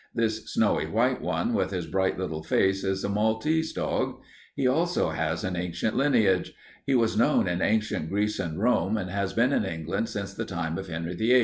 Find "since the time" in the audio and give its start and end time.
10.09-10.79